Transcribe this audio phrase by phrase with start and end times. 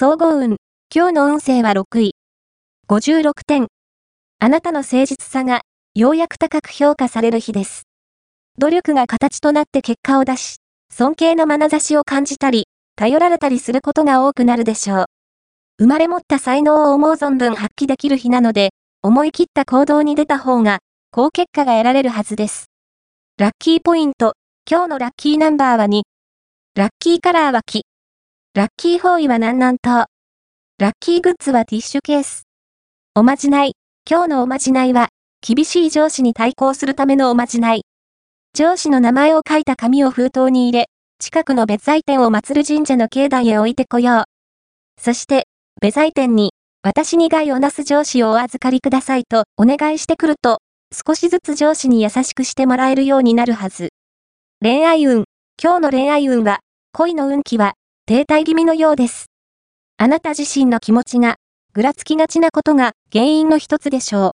[0.00, 0.58] 総合運。
[0.94, 2.12] 今日の運勢は6位。
[2.88, 3.66] 56点。
[4.38, 5.62] あなたの誠実さが、
[5.96, 7.82] ようやく高く評価される日です。
[8.58, 10.58] 努力が形となって結果を出し、
[10.92, 15.04] 尊敬の眼差しを感じたり、頼られたりすることが多くなるでしょう。
[15.80, 18.70] 生まれ持った才能を思う存分発揮できる日なので、
[19.02, 20.78] 思い切った行動に出た方が、
[21.10, 22.66] 高結果が得られるはずです。
[23.36, 24.34] ラッキーポイント。
[24.70, 26.02] 今日のラッキーナンバーは2。
[26.76, 27.82] ラッキーカラーは木。
[28.58, 30.06] ラッキー方位は南南東。
[30.80, 32.48] ラッキーグッズはティッシュケース。
[33.14, 33.76] おまじない。
[34.04, 35.10] 今日のおまじないは、
[35.46, 37.82] 厳しい上司に対抗するためのおまじない。
[38.54, 40.86] 上司の名前を書いた紙を封筒に入れ、
[41.20, 44.24] 近くの別在店を祀る神社の境内へ置いてこよう。
[45.00, 45.46] そして、
[45.80, 46.50] 別在店に、
[46.82, 50.58] 私に害をなす上司をお預かりくださいとお願いしてくると、
[50.92, 53.90] 少しずつ上司に優しくしてもらえるようになるはず。
[54.60, 55.26] 恋愛運。
[55.62, 56.58] 今日の恋愛運は、
[56.92, 57.74] 恋の運気は、
[58.08, 59.26] 停滞気味のようです。
[59.98, 61.36] あなた自身の気持ちが、
[61.74, 64.30] ぐらつきがちなことが原因の一つでしょう。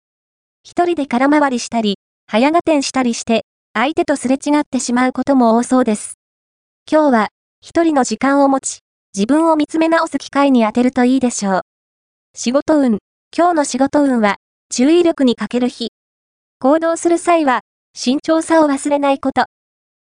[0.63, 3.45] 一人で空回りしたり、早合点したりして、
[3.75, 6.15] 相手とすれ違ってしまうことも多そうです。
[6.91, 7.29] 今日は、
[7.61, 8.79] 一人の時間を持ち、
[9.15, 11.61] 自分を見つめ直す機会に当てるといいでしょう。
[12.35, 12.97] 仕事運。
[13.37, 14.37] 今日の仕事運は、
[14.71, 15.91] 注意力に欠ける日。
[16.59, 17.61] 行動する際は、
[17.93, 19.45] 慎重さを忘れないこと。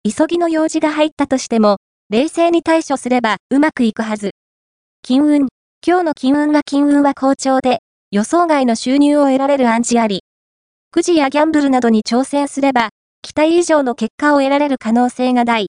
[0.03, 1.77] 急ぎの用事が入ったとしても、
[2.15, 4.31] 冷静に対処すればうまくいくはず。
[5.03, 5.49] 金運。
[5.85, 7.81] 今日の金運は金運は好調で、
[8.13, 10.23] 予想外の収入を得られる暗示あり。
[10.93, 12.91] くじやギャンブルなどに挑戦すれば、
[13.21, 15.63] 期待以上の結果を得られる可能性が大。